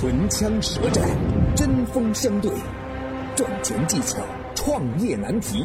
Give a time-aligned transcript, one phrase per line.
[0.00, 1.06] 唇枪舌战，
[1.54, 2.50] 针锋相对，
[3.36, 4.16] 赚钱技巧，
[4.54, 5.62] 创业难题。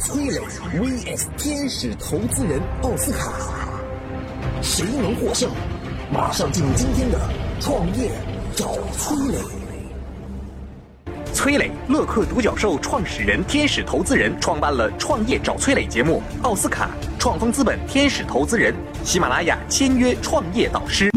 [0.00, 0.40] 崔磊
[0.72, 3.34] vs 天使投资人奥斯卡，
[4.62, 5.50] 谁能获胜？
[6.10, 7.20] 马上进入今天的
[7.60, 8.12] 创业
[8.56, 9.38] 找崔磊。
[11.34, 16.22] 崔磊，乐客独角兽创始人、天使投资人，创办了《创业找崔磊》节目。
[16.40, 16.88] 奥斯卡，
[17.18, 18.74] 创丰资本天使投资人，
[19.04, 21.10] 喜马拉雅签约创业导师。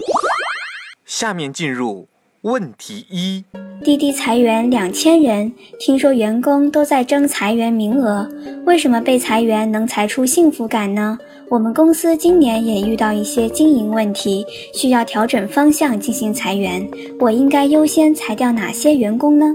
[1.06, 2.10] 下面进入
[2.48, 3.44] 问题一：
[3.84, 5.52] 滴滴裁员两千人，
[5.82, 8.26] 听说员工都在争裁员名额，
[8.66, 11.18] 为什么被裁员能裁出幸福感呢？
[11.50, 16.90] 我们公司今年也遇到一些经营问题，需要调整方向进行裁员，
[17.20, 19.54] 我应该优先裁掉哪些员工呢？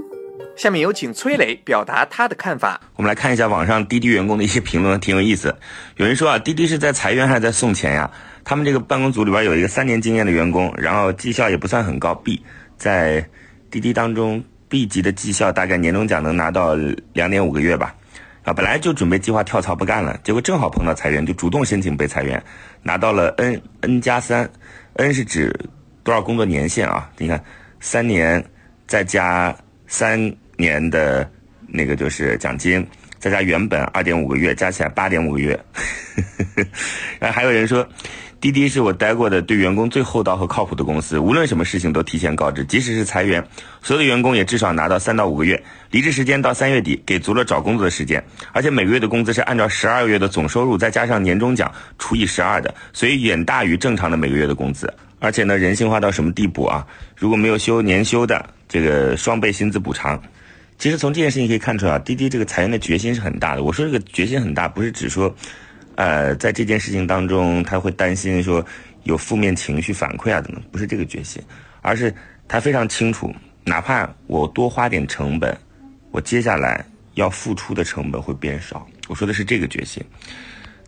[0.55, 2.79] 下面有请崔磊表达他的看法。
[2.95, 5.55] 我们来看一下网上滴滴员工的一些评论，挺有意思。
[5.97, 8.11] 有人说啊，滴滴是在裁员还是在送钱呀？
[8.45, 12.43] 他们这个办公组里边有一个三年经验的员工，然后绩效也不算很高，B，
[12.83, 13.25] 在
[13.71, 16.75] 滴滴当中 B 级的绩效大概年终奖能拿到
[17.13, 17.95] 两点五个月吧。
[18.43, 22.43] 啊，本来就准备计划跳槽不干了，结果正好碰到裁员，就主动申请被裁员，
[22.81, 24.49] 拿到了 N N 加三
[24.95, 25.57] ，N 是指
[26.03, 27.09] 多少工作年限啊？
[27.17, 27.41] 你看，
[27.79, 28.43] 三年
[28.85, 29.55] 再加
[29.87, 30.19] 三
[30.57, 31.25] 年的
[31.65, 32.85] 那个就是奖金，
[33.17, 35.57] 再加原本二点五个月，加起来八点五个月。
[37.17, 37.87] 然后还有人说。
[38.43, 43.41] 滴滴是我待过的对员工最厚道和靠谱的公司，无论什么事情都提前告知，即使是裁员，
[43.81, 48.21] 所有的员工也至少拿到三到五个月离职时间到三月底，给足了找工作的时间。
[48.51, 54.93] 而且每个月的工资是按照十二个月的总收入再加上年终奖除以十二的，所以远大于正常的每个月的工资。
[55.19, 56.85] 而且呢，人性化到什么地步啊？
[57.15, 60.21] 如果没有休年休的，这个双倍薪资补偿。
[60.77, 63.63] 其实从这件事情可以看出来啊，滴滴这个裁员的决心是很大的。
[63.63, 65.33] 我说这个决心很大，不是只说。
[65.95, 68.65] 呃，在这件事情当中，他会担心说
[69.03, 71.41] 有负面情绪反馈啊等等，不是这个决心，
[71.81, 72.13] 而是
[72.47, 75.55] 他非常清楚，哪怕我多花点成本，
[76.11, 78.87] 我接下来要付出的成本会变少。
[79.07, 80.03] 我说的是这个决心。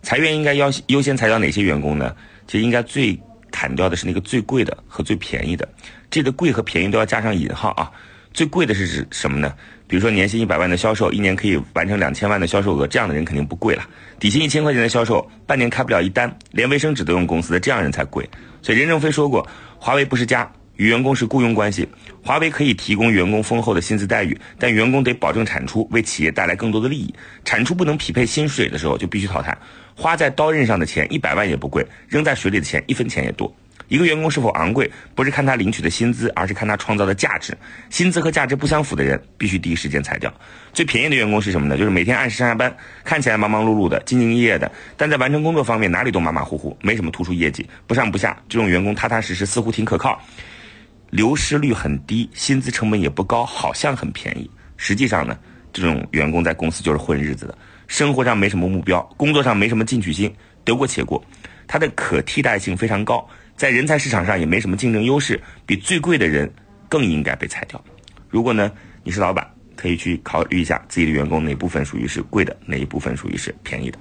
[0.02, 2.16] 裁员应该要优先裁掉哪些员工呢？
[2.48, 3.20] 其实应该最
[3.52, 5.68] 砍掉的是那个最贵的和最便宜的，
[6.12, 7.92] 这个贵和便宜都要加上引号啊。
[8.34, 9.56] 最贵的是指什么呢？
[9.88, 13.88] 比如说年薪一百万的销售，一年可以完成两千万的销售额，这样的人肯定不贵了。
[14.20, 18.28] 底薪一千块钱的销售，半年开不了一单，连卫生纸都用公司的，这样人才贵。
[18.62, 19.48] 所以任正非说过，
[19.78, 21.88] 华为不是家，与员工是雇佣关系。
[22.24, 27.14] 华为可以提供员工丰厚的薪资待遇，但员工得保证产出，为企业带来更多的利益。
[27.44, 29.56] 产出不能匹配薪水的时候，就必须淘汰。
[29.96, 33.56] 花在刀刃上的钱一百万也不贵，扔在水里的钱一分钱也多。
[33.88, 37.56] 一个员工是否昂贵，不是看他领取的薪资，而是看他创造的价值。
[37.90, 40.34] 薪资和价值不相符的人，必须第一时间裁掉。
[40.74, 41.78] 最便宜的员工是什么呢？
[41.78, 48.36] 就是每天按时上下班，看起来忙忙碌碌的、兢兢业业的，但在完成工作方面哪里都马马虎虎，没什么突出业绩，不上不下。
[48.50, 50.20] 这种员工踏踏实实，似乎挺可靠，
[51.12, 54.50] 流失率很低，薪资成本也不高，好像很便宜。
[54.78, 55.38] 实际上呢，
[55.72, 57.58] 这种员工在公司就是混日子的，
[57.88, 61.24] 生活上没什么目标，工作上没什么进取心，得过且过。
[61.68, 63.28] 他的可替代性非常高。
[63.58, 66.52] 在人才市场上也没什么竞争优势，比最贵的人
[66.90, 67.82] 更应该被裁掉。
[68.30, 68.70] 如果呢，
[69.02, 73.98] 你是老板，可以去考虑一下自己的员工哪部分属于是贵的，哪一部分属于是便宜的。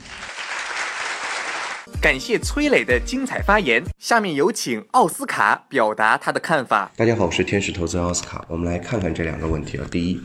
[2.01, 6.91] 感谢崔磊的精彩发言，下面有请奥斯卡表达他的看法。
[6.97, 9.87] 大家好，我是天使投资人奥斯卡，我们来看看这两个问题啊。
[9.89, 10.21] 第一，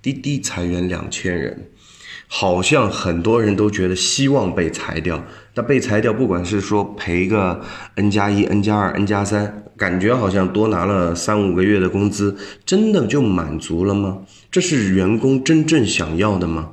[0.00, 1.68] 滴滴裁员两千人。
[2.30, 5.24] 好像很多人都觉得希望被裁掉，
[5.54, 7.60] 那被裁掉，不管是说赔个
[7.94, 14.18] n 加一、n 加二、n 加三，感觉好像多拿了三五个月的工资，真的就满足了吗？
[14.50, 16.70] 这是员工真正想要的吗？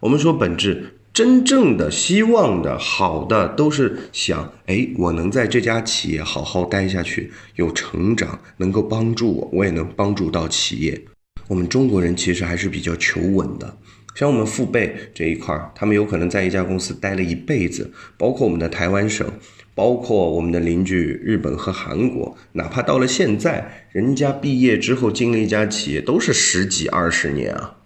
[0.00, 11.00] 我们说本质，真正的希望的好的都是想，哎，我能在这家企业好好待下去，有成长，能够帮助我，我也能帮助到企业。
[11.46, 13.76] 我们中国人其实还是比较求稳的。
[14.16, 19.30] 像我们父辈这一块儿，他们有可能在一家公司待了一辈子，包括我们的台湾省，
[19.74, 27.76] 包括我们的邻居日本和韩国，哪怕到了现在，人家毕业之后进了一家企业，都是十几二十年啊。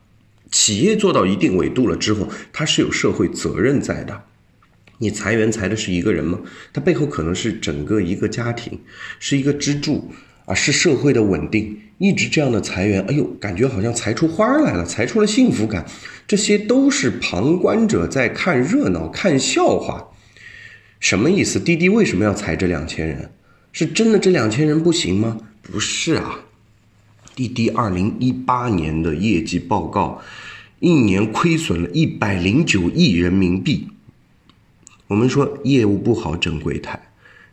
[0.52, 4.22] 企业做到一定维度了之后，它是有社会责任在的。
[4.98, 6.42] 你裁员裁的是一个人吗？
[6.72, 8.78] 它背后可能是整个一个家庭，
[9.18, 10.12] 是一个支柱。
[10.50, 15.86] 啊，是社会的稳定，一直这样的裁员，哎呦，感觉好像裁出花来了，裁出了幸福感，
[16.26, 20.08] 这些都是旁观者在看热闹、看笑话，
[20.98, 21.60] 什么意思？
[21.60, 23.30] 滴滴为什么要裁这两千人？
[23.70, 25.38] 是真的这两千人不行吗？
[25.62, 26.40] 不是啊，
[27.36, 30.20] 滴滴二零一八年的业绩报告，
[30.80, 33.86] 一年亏损了一百零九亿人民币。
[35.06, 37.09] 我们说业务不好，整柜台。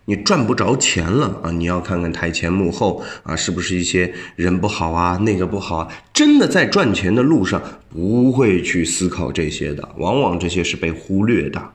[0.10, 1.52] 你赚不着钱了啊！
[1.52, 5.94] 你要看看台前幕后啊，是不是一些人不好啊，那个不好啊？
[6.14, 11.72] 真的在赚钱的路上，不会去思考这些的，往往这些是被忽略的。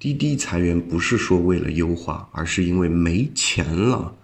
[0.00, 4.14] 滴滴裁员不是说为了优化，而是因为没钱了。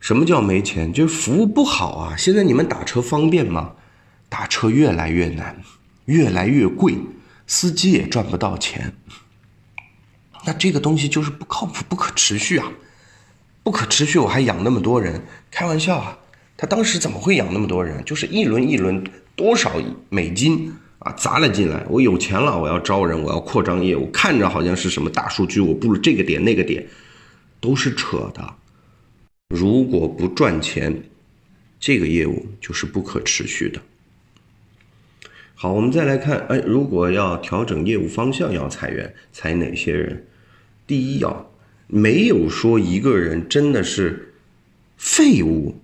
[0.00, 0.90] 什么叫没钱？
[0.90, 2.16] 就是服务不好啊！
[2.16, 3.72] 现在你们打车方便吗？
[4.30, 5.60] 打车越来越难，
[6.06, 6.94] 越来越贵，
[7.46, 8.94] 司机也赚不到钱。
[10.46, 12.72] 那这个东西就是不靠谱、不可持续啊！
[13.64, 15.20] 不可持续，我还养那么多人，
[15.50, 16.16] 开玩笑啊！
[16.56, 18.02] 他当时怎么会养那么多人？
[18.04, 19.04] 就是一轮一轮
[19.34, 19.72] 多少
[20.08, 21.84] 美金啊砸了进来。
[21.88, 26.86] 我有钱了，我要招人，我要扩张业务，看着好像是什么大数据，我布了这个点那个点，
[27.60, 28.54] 都是扯的。
[29.48, 31.02] 如果不赚钱，
[31.80, 33.82] 这个业务就是不可持续的。
[35.56, 40.24] 好，我们再来看，哎，如果要调整业务方向，要裁员，裁哪些人？
[40.86, 41.46] 第一啊，
[41.88, 44.34] 没有说一个人真的是
[44.96, 45.74] 废物，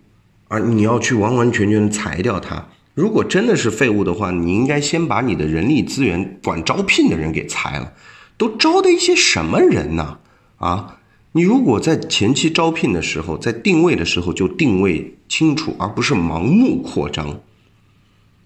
[0.48, 2.68] 而你要去完完全全裁掉他。
[2.94, 7.94] 如果真的是废物的话，你应该先把你的人力资源管招聘的人给裁了。
[8.36, 10.18] 都招的一些什么人呢？
[10.58, 11.00] 啊，
[11.32, 17.40] 你如果在前期招聘的时候，在定位的时候就定位清楚，而不是盲目扩张。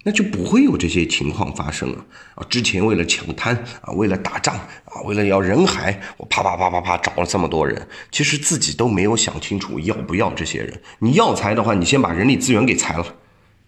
[0.06, 1.99] 那就不会有这些情况发生了
[2.37, 2.47] 啊！
[2.49, 4.55] 之前为了抢滩啊，为了打仗
[4.85, 10.81] 啊，为了要人海，我啪啪啪啪啪找了这么多人，其实自己都没有想清楚要不要这些人。
[11.00, 13.05] 你要裁的话，你先把人力资源给裁了，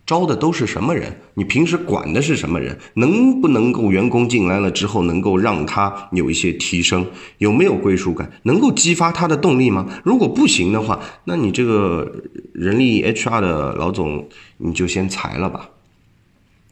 [0.06, 1.12] 招的都是什么人？
[1.35, 2.79] 你平时管的是什么人？
[2.94, 7.05] 能不能够员工进来了之后，能够让他有一些提升？
[7.38, 8.31] 有没有归属感？
[8.44, 9.88] 能够激发他的动力吗？
[10.05, 12.23] 如果不行的话，那你这个
[12.55, 15.69] 人力 HR 的老总，你就先裁了吧。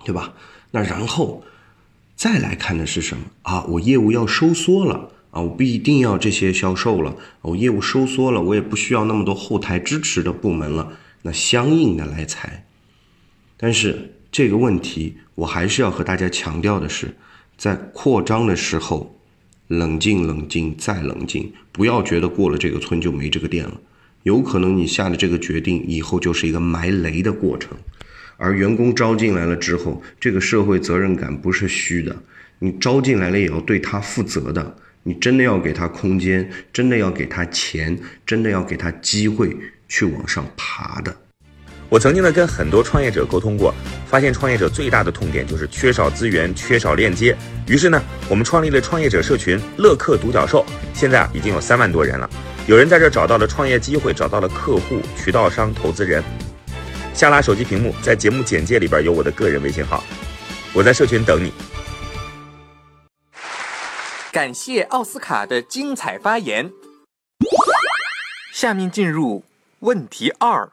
[0.07, 0.35] 对吧？
[0.71, 1.43] 那然后
[2.15, 3.65] 再来看的是什么啊？
[3.65, 5.41] 我业务要收缩了啊！
[5.41, 10.93] 我不一定要这些销售了，我业务收缩了，我也不需要那么多后台支持的部门了。
[11.23, 12.65] 那相应的来裁。
[13.57, 17.17] 但是这个问题，我还是要和大家强调的是，
[17.59, 19.19] 在扩张的时候，
[19.67, 23.81] 冷静冷静再冷静，不要觉得过了这个村就没这个店了。
[24.23, 27.77] 有可能你下的这个决定，以后就是一个埋雷的过程。
[28.37, 32.15] 而员工招进来了之后，这个社会责任感不是虚的，
[32.59, 39.57] 你招进来了也要对他负责的，你真的要给他空间，真的要给他钱，真的要给他机会
[39.89, 41.15] 去往上爬的。
[41.89, 43.73] 我曾经呢跟很多创业者沟通过，
[44.09, 47.37] 发现创业者最大的痛点就是缺少资源，缺少链接。
[47.69, 52.29] 于是呢，我们创立了创业者社群“乐客独角兽”，现在啊已经有三万多人了，
[52.67, 56.23] 有人在这找到了创业机会，找到了客户、渠道商、投资人。
[57.17, 60.05] 下拉手机屏幕，在节目简介里边有我的个人微信号，
[60.75, 61.51] 我在社群等你。
[64.31, 66.71] 感谢奥斯卡的精彩发言。
[68.53, 69.45] 下面进入
[69.79, 70.71] 问题二：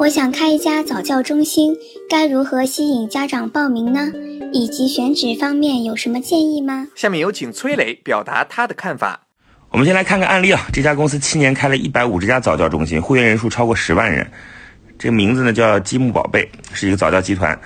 [0.00, 1.76] 我想开一家早教中心，
[2.10, 4.10] 该如何吸引家长报名呢？
[4.52, 6.88] 以及选址方面有什么建议吗？
[6.96, 9.20] 下面有请崔磊表达他的看法。
[9.70, 14.28] 我们先来看看案例啊，这家公司七年开了一百五十家早教中心，会员人数超过十万人。
[15.02, 17.58] 这个名字呢叫积木宝贝，是一个早教集团。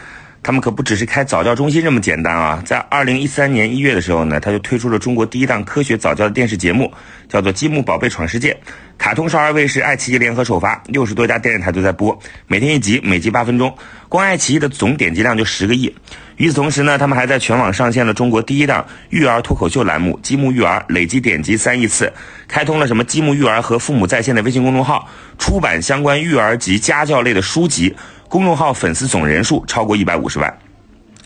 [0.43, 2.63] 他们可不只是开早教中心这么简单啊！
[2.65, 6.91] 在二零一三年一月的时候呢，他就推出了中国第一档科学早教的电视节目，
[7.29, 8.53] 叫做《积木宝贝闯世界》。
[8.97, 13.77] 卡通少儿卫视、爱奇艺联合首发，六十多家电视台都在播，每天一集，每集八分钟。
[14.09, 15.95] 光爱奇艺的总点击量就十个亿。
[16.37, 22.13] 与此同时呢，他们还在全网上线了中国第一档育儿脱口秀栏目《积木育儿》，累计点击三亿次。
[22.47, 27.97] 开通了什么积木育儿和父母在线的微信公众号，出版相关育儿及家教类的书籍。
[28.29, 30.59] 公众号粉丝总人数超过一百五十万。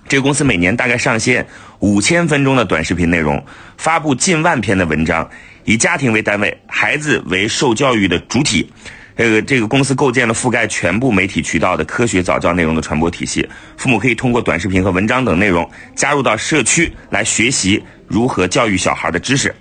[0.06, 1.46] 这个公司每年大概上线
[1.80, 3.44] 五千分钟的短视频内容，
[3.76, 5.28] 发布近万篇的文章，
[5.64, 8.70] 以家庭为单位，孩子为受教育的主体。
[9.16, 13.46] 这个这个公司构建了覆盖全部媒体渠道的科学早教内容的传播体系。
[13.76, 19.54] 父母可以通过短视频和文章等内容加入到社区来学习如何教育小孩的知识。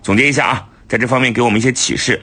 [0.00, 2.20] 总结一下啊，在这方面给我们一些启示：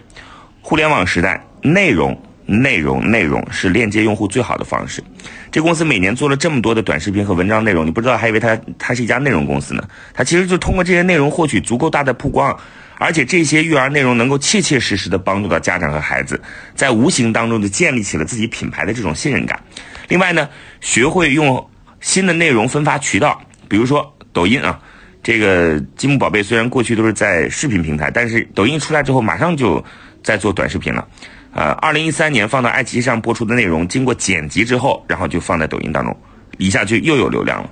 [0.62, 5.04] 互联网时代，内容、内容、内容是链接用户最好的方式。
[5.52, 9.84] 这公司每年做了这么多的短视频和文章内容，你不知道还以为它它是一家内容公司呢。
[10.14, 12.58] 它其实就通过这些内容获取足够大的曝光。
[13.00, 16.42] 而且这些育儿内容能够切切实实的帮助到家长和孩子，
[16.74, 19.62] 在无形当中就建立起了自己品牌的这种信任感。
[20.08, 20.50] 另外呢，
[20.82, 21.70] 学会用
[22.02, 23.40] 新的内容分发渠道，
[23.70, 24.80] 比如说抖音啊，
[25.22, 29.84] 这个积木宝贝虽然过去都是在视频平台，但是抖音出来之后马上就
[30.24, 31.08] 在做短视频了。
[31.54, 36.16] 呃，二零一三年放到爱奇艺上播出的内容，经过剪辑之后，然后就放在抖音当中，
[36.58, 37.70] 一下就又有流量了。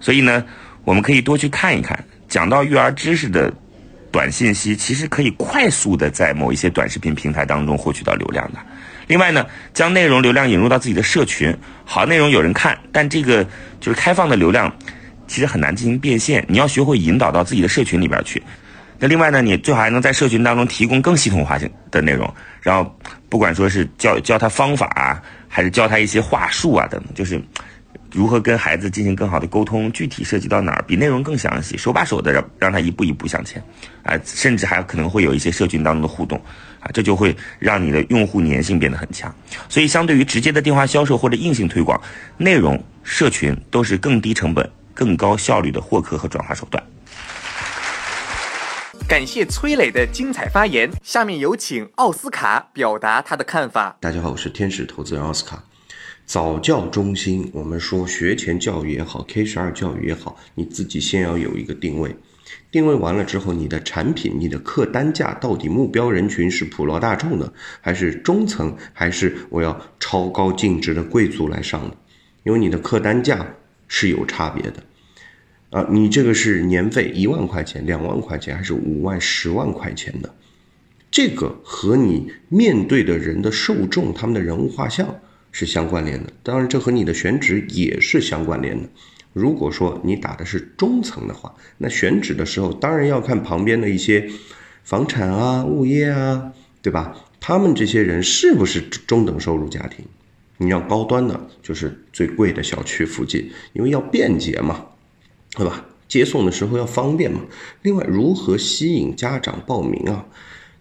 [0.00, 0.44] 所以呢，
[0.84, 3.50] 我们可以多去看一看，讲到育儿知识的。
[4.16, 8.58] 短信息，其实可以快速的在某一些短视频平台当中获取到流量的。
[9.08, 9.44] 另外呢，
[9.74, 11.54] 将内容流量引入到自己的社群，
[11.84, 13.44] 好内容有人看，但这个
[13.78, 14.74] 就是开放的流量，
[15.28, 16.42] 其实很难进行变现。
[16.48, 18.42] 你要学会引导到自己的社群里边去。
[18.98, 22.32] 那另外呢，你最好还能在社群当中提供更系统化性的内容，
[22.62, 27.38] 然后不管说是教教他方法啊，还是教他一些话术啊等等，就是
[28.16, 33.62] 如何跟孩子进行更好的沟通，具体涉及到哪儿，比内容更详细，手把手的让让他一步一步向前，
[34.02, 36.42] 啊，甚至还可能会有一些社群当中的互动，
[36.80, 39.30] 啊，这就会让你的用户粘性变得很强。
[39.68, 42.00] 所以，相对于直接的电话销售或者硬性推广，
[42.38, 46.82] 内容社群都是更低成本、更高效率的获客和转化手段。
[49.06, 50.90] 感谢崔磊的精彩发言。
[51.02, 53.94] 下面有请奥斯卡表达他的看法。
[54.00, 55.62] 大家好，我是天使投资人奥斯卡。
[56.26, 62.16] 早教中心，我们说学前教育也好，K 十二教育也好，你自己先要有一个定位。
[62.72, 71.96] 定位完了之后，你的产品、你的客单价到底目标人群是普罗大众的，还是中层，还是我要超高净值的贵族来上的？
[72.42, 73.54] 因为你的客单价
[73.86, 74.82] 是有差别的。
[75.70, 80.34] 啊，你这个是年费一万块钱、两万块钱，还是五万、十万块钱的？
[81.08, 85.20] 这个和你面对的人的受众、他们的人物画像
[85.58, 86.30] 是相关联的。
[86.42, 88.86] 当然，这和你的选址也是相关联的。
[89.32, 94.28] 如果说你打的是中层的话，那选址的时候当然要看旁边的一些
[94.84, 97.16] 房产啊、物业啊，对吧？
[97.40, 100.04] 他们这些人是不是中等收入家庭？
[100.58, 104.84] 你要高端的，就是最贵的小区附近，因为要便捷嘛。
[105.56, 105.86] 对吧？
[106.06, 107.40] 接送的时候要方便嘛。
[107.80, 110.26] 另外，如何吸引家长报名啊？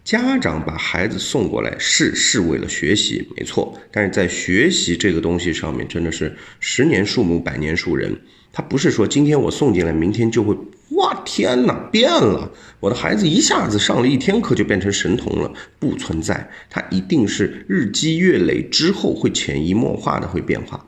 [0.06, 3.76] 家长把孩子送过来是是为了学习，没错。
[3.92, 8.16] 但是在学习这个东西上面，真的是十年树木，百年树人。
[8.54, 10.56] 他不是说今天我送进来，明天就会
[10.92, 16.52] 哇天哪变了，我的孩子一下子上了一天课就变成神童了，不存在。
[16.70, 20.88] 他一定是日积月累之后会潜移默化的会变化。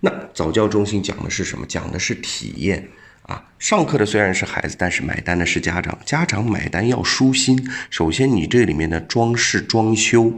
[0.00, 1.66] 那早教中心讲的是什么？
[1.66, 2.88] 讲的是体验。
[3.26, 5.98] 啊，上课的虽然是孩子，但是买单的是家长。
[6.04, 10.32] 家长买单要舒心，首先你这里面的装饰装修，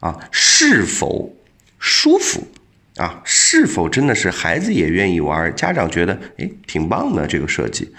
[0.00, 1.36] 啊，是否
[1.78, 2.46] 舒服？
[2.96, 5.54] 啊，是否真的是孩子也愿意玩？
[5.54, 7.90] 家长觉得哎挺棒的这个设计。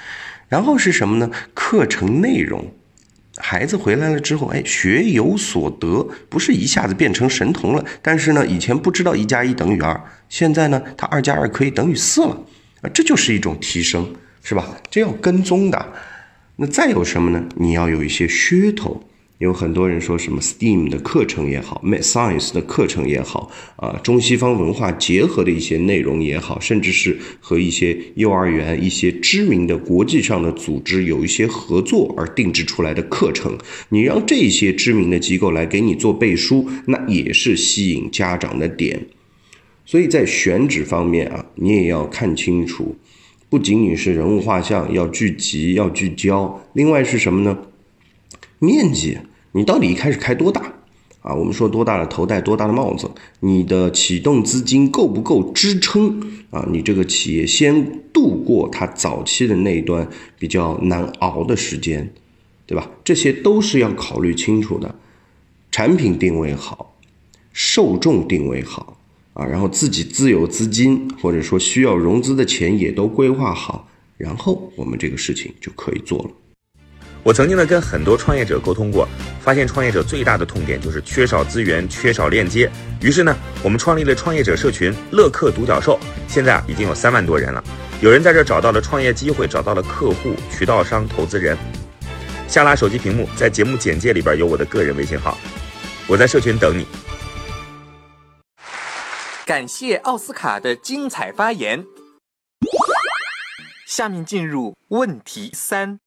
[0.48, 1.32] 然后是什么呢？
[1.56, 2.72] 课程内容，
[3.38, 7.84] 孩子回来了之后，哎，学有所得，不是一下子变成神童了。
[8.04, 10.00] 但是呢，以前不知道一加一等于二，
[10.30, 12.40] 现在呢，他二加二可以等于四了。
[12.82, 14.14] 啊，这就是一种提升，
[14.44, 14.78] 是吧？
[14.92, 15.94] 这要跟踪的。
[16.58, 17.44] 那再有什么呢？
[17.56, 19.02] 你要有一些噱头。
[19.40, 33.58] 有很多人说什么 STEAM 的课程也好，Math Science 的课程也好，啊，中西方文化结合的一些内容也好，甚至是和一些幼儿园、一些知名的国际上的组织有一些合作而定制出来的课程，
[33.90, 39.08] 你让这些知名的机构来给你做背书，那也是吸引家长的点。
[39.86, 42.96] 所以在选址方面啊，你也要看清楚，
[43.54, 47.56] 不仅仅是人物画像要聚集要聚焦，另外是什么呢？
[48.58, 49.20] 面积，
[49.52, 50.74] 你到底一开始开多大
[51.22, 51.36] 啊？
[51.36, 56.20] 我们说多大的头戴多大的帽子，你的启动资金够不够支撑
[56.50, 56.68] 啊？
[56.72, 62.12] 你这个企业先度过它早期的那一段比较难熬的时间，
[62.66, 62.90] 对吧？
[63.04, 64.96] 这些都是要考虑清楚的。
[65.70, 66.96] 产品定位好，
[67.52, 68.98] 受众定位好。
[69.34, 73.88] 啊，然后自己自有资金，或者说需要融资的钱也都规划好，
[74.18, 76.30] 然后我们这个事情就可以做了。
[77.24, 79.08] 我曾经呢跟很多创业者沟通过，
[79.42, 82.70] 发现创业者最大的痛点就是缺少资源、缺少链接。
[83.02, 85.98] 于是呢，我们创立了创业者社群“乐客独角兽”，
[86.28, 87.64] 现在啊已经有三万多人了。
[88.02, 91.58] 有人在这找到了创业机会，找到了客户、渠道商、投资人。
[92.46, 95.38] 下拉手机屏幕，在节目简介里边有我的个人微信号，
[96.06, 96.86] 我在社群等你。
[99.46, 101.84] 感谢奥斯卡的精彩发言。
[103.86, 106.00] 下面进入问题三：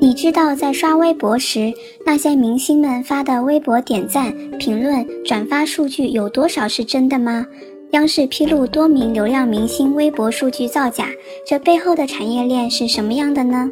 [0.00, 1.72] 你知道在刷微博时，
[2.04, 7.46] 那些明星们发的微博点赞、评论、转发数据有多少是真的吗？
[7.92, 11.08] 央视披露多名流量明星微博数据造假，
[11.46, 13.70] 这背后的产业链是什么样的呢？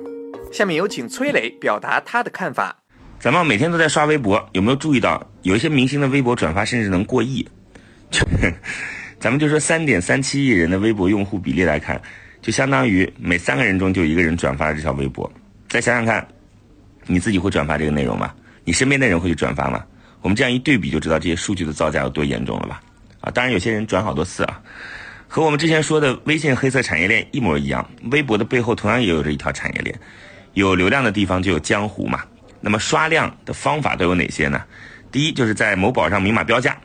[0.53, 2.77] 下面有请崔磊表达他的看法。
[3.19, 7.47] 咱们每天都在刷微博，有没有注意到有一些明星的微博转发甚至能过亿？
[8.11, 8.27] 就，
[9.21, 12.01] 咱们就说三点三七亿人的微博用户比例来看，
[12.41, 15.31] 就相当于每三个人中就一个人转发了这条微博。
[15.69, 16.27] 再想想看，
[17.07, 18.33] 你自己会转发这个内容吗？
[18.65, 19.85] 你身边的人会去转发吗？
[20.21, 22.81] 我们这样一对比，就知道这些数据的造假有多严重了吧？
[23.21, 24.61] 啊，当然有些人转好多次啊，
[25.27, 27.89] 和我们之前说的微信黑色产业链一模一样。
[28.11, 29.99] 微博的背后同样也有着一条产业链，
[30.55, 32.23] 有流量的地方就有江湖嘛。
[32.61, 34.63] 那么刷量的方法都有哪些呢？
[35.13, 36.77] 第一就是在某宝上明码标价，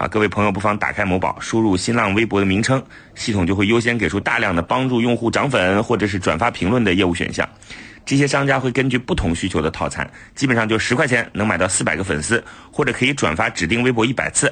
[0.00, 2.82] 啊，各位朋友不妨打开某宝，输入新浪微博的名称，
[3.14, 7.46] 系统就会优先给出大量的帮助用户涨粉或者是转发评论的业务选项。
[8.06, 12.42] 这些商家会根据不同需求的套餐，基本上就十块钱能买到四百个粉丝，
[12.72, 14.50] 或者可以转发指定微博一百次。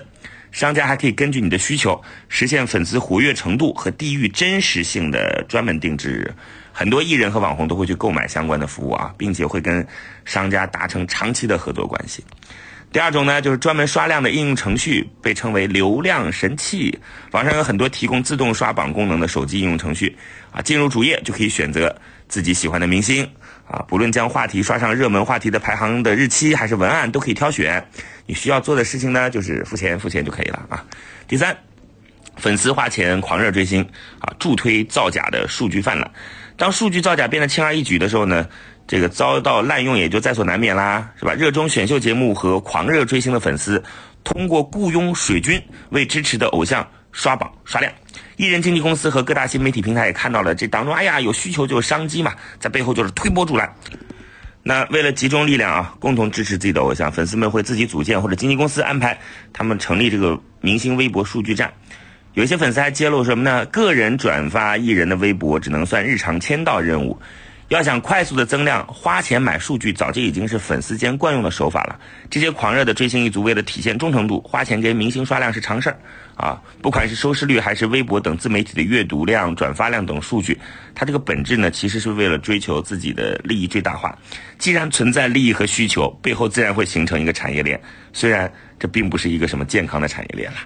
[0.52, 6.30] 商家还可以根据你的需求，实现粉丝活跃程度和地域真实性的专门定制。
[6.74, 9.86] 很多艺人和网红都会去购买相关的服务啊，并且会跟
[10.26, 12.22] 商家达成长期的合作关系。
[12.90, 16.98] 第二种呢，就是专门刷量的应用程序，被称为流量神器。
[17.32, 20.16] 网上有很多提供自动刷榜功能的手机应用程序
[20.50, 21.94] 啊，进入主页就可以选择
[22.28, 23.28] 自己喜欢的明星
[23.70, 27.86] 啊，不论将话题刷上热门话题的排行的日期还是文案都可以挑选。
[28.24, 30.82] 你需要做的事情呢，就是付钱付钱就可以了啊。
[31.26, 31.54] 第三，
[32.36, 33.86] 粉丝花钱狂热追星
[34.18, 36.10] 啊，助推造假的数据泛滥。
[36.56, 38.48] 当数据造假变得轻而易举的时候呢？
[38.88, 41.34] 这个遭到滥用也就在所难免啦，是吧？
[41.34, 43.80] 热衷选秀节目和狂热追星的粉丝，
[44.24, 47.92] 通过雇佣水军为支持的偶像刷榜刷量，
[48.36, 53.70] 艺人经纪公司和各大新媒体平台也看到了这当中，哎呀，有需求就有商机嘛，在背后就是推波助澜。
[54.62, 59.18] 那为了集中力量啊，共同支持自己的偶像，粉丝们会自己组建或者经纪公司安排
[59.52, 61.70] 他们成立这个明星微博数据站。
[62.32, 63.66] 有些粉丝还揭露什么呢？
[63.66, 67.18] 个人转发艺人的微博只能算日常签到任务。
[67.68, 72.00] 要想快速的增量，花钱买数据早就已经是粉丝间惯用的手法了。
[72.30, 75.98] 这些狂热的追星一族为了体现忠诚度，花钱给明星刷量是常事儿
[76.34, 76.58] 啊。
[76.80, 80.58] 不管是收视率还是微博等自媒体的阅读量、转发量等数据，
[80.94, 84.16] 它这个本质呢，其实是为了追求自己的利益最大化。
[84.58, 87.78] 既然存在利益和需求，背后自然会形成一个产业链。
[88.14, 90.58] 虽然这并不是一个什么健康的产业链了。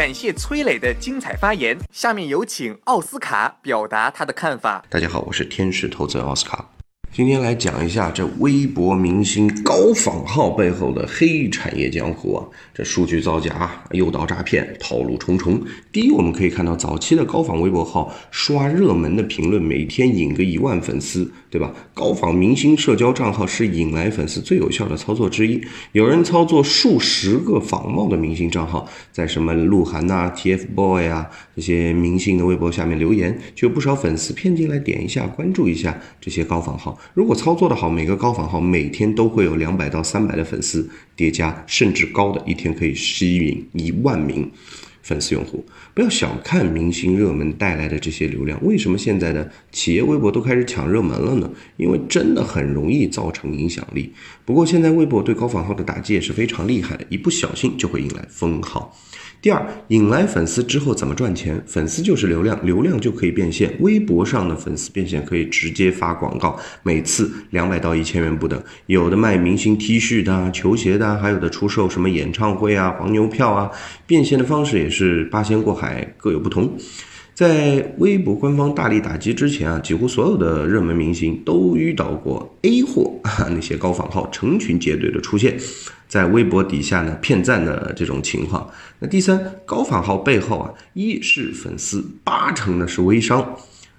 [0.00, 1.78] 感谢崔磊的精彩发言。
[1.92, 4.82] 下面有请奥斯卡表达他的看法。
[4.88, 6.69] 大家好，我是天使投资人奥斯卡。
[7.12, 15.60] 今天来讲一下这微博明星高仿号背后的黑产业江湖啊，这数据造假、诱导诈骗、套路重重。
[15.90, 21.74] 第一，我们可以看到早期的高仿微博号刷热门的评论，每天引个一万粉丝，对吧？
[21.92, 25.60] 高仿明星社交账号是引来粉丝最有效的操作之一。
[25.90, 36.96] 有人操作数十个仿冒的明星账号，在什么鹿晗呐、TFBOY 啊这些明星的微博下面留言，就有不少粉丝骗进来点一下关注一下这些高仿号。
[37.14, 44.50] 如果操作的好，每个高仿号每天都会有两百到三百的粉丝叠加，甚至高的一天可以吸引一万名
[45.02, 45.64] 粉丝用户。
[45.92, 51.50] 不要小看明星热门带来的这些流量，为什么现在的企业微博都开始抢热门了呢？
[51.76, 54.12] 因为真的很容易造成影响力。
[54.44, 58.96] 不过现在微博对高仿号的打击也是非常厉害的，一不小心就会引来封号。
[59.42, 61.58] 第二，引来粉丝之后怎么赚钱？
[61.66, 63.74] 粉丝就是流量，流量就可以变现。
[63.80, 68.62] 微博上的粉丝变现可以直接发广告，每次两百到一千元不等。
[68.84, 73.70] 有的卖明星 T 恤的、球鞋的，还有的出售什么演唱会啊、黄牛票啊。
[74.06, 76.76] 变现的方式也是八仙过海，各有不同。
[77.32, 85.58] 在微博官方大力打击之前啊，几乎所有的热门明星都遇到过 A 货那些高仿号成群结队的出现。
[86.10, 88.68] 在微博底下呢骗赞的这种情况，
[88.98, 93.40] 那第三高仿号背后啊，一是粉丝，八成呢是微商，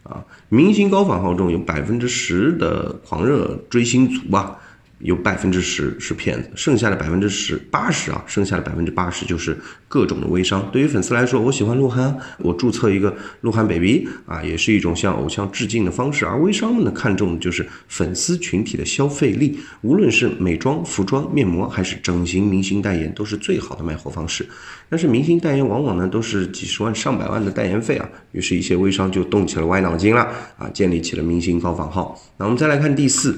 [0.03, 4.59] 啊，明星高仿号中有百分之十的狂热追星族啊。
[5.03, 10.69] 有百分之十是骗子，剩下的百分之十八十啊，剩下的百分之八十就是各种的微商。
[10.71, 16.25] 对于粉丝来说，我喜欢鹿晗，我注册一个鹿晗 baby 啊，也是一种向偶像致敬的方式。
[16.25, 24.47] 而微商们呢，看重的就是粉丝群体的消费力，无论是美妆、服装、面膜，还是整形、明星代言，都是最好的卖货方式。
[24.89, 30.21] 但是明星代言往往呢都是几十万、上百万的代言费啊，于是，一些微商就动起了歪脑筋了
[30.57, 32.19] 啊，建立起了明星高仿号。
[32.37, 33.37] 那我们再来看第四。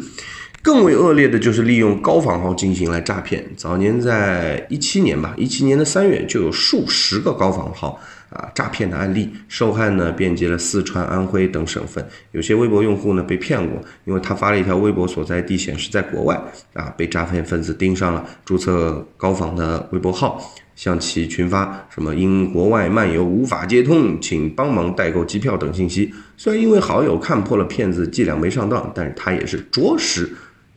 [0.63, 3.45] 更为恶劣的就是利用高仿号进行来诈骗。
[3.58, 7.99] 早年在一七年吧，一七年的三月就有数十个高仿号
[8.30, 12.08] 啊诈骗的案例，受害呢遍及了四川、安徽等省份。
[12.32, 20.41] 有些微博用户呢被骗过，因为他发了一条微博所在地显示在国外啊，被诈骗分子盯上了，注册高仿的微博号，
[20.78, 26.13] 向其群发什么因国外漫游无法接通，请帮忙代购机票等信息。
[26.38, 30.32] 虽然因为好友看破了骗子伎俩没上当，但是他也是着实。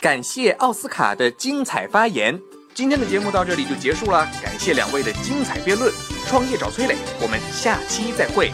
[0.00, 2.40] 感谢奥斯卡的精彩发言。
[2.72, 5.92] 今天的节目到这里就结束了，感谢两位的精彩辩论。
[6.26, 8.50] 创业找崔磊，我们下期再会。